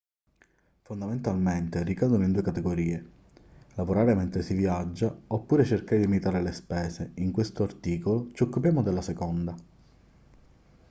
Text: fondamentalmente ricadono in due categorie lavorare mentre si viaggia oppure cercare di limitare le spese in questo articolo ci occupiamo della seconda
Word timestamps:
fondamentalmente 0.81 1.83
ricadono 1.83 2.23
in 2.25 2.31
due 2.31 2.41
categorie 2.41 3.05
lavorare 3.75 4.15
mentre 4.15 4.41
si 4.41 4.55
viaggia 4.55 5.15
oppure 5.27 5.63
cercare 5.63 5.97
di 6.01 6.07
limitare 6.07 6.41
le 6.41 6.51
spese 6.53 7.11
in 7.17 7.31
questo 7.31 7.61
articolo 7.61 8.31
ci 8.33 8.41
occupiamo 8.41 8.81
della 8.81 9.01
seconda 9.03 9.55